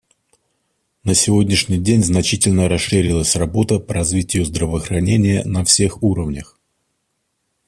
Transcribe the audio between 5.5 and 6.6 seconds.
всех уровнях.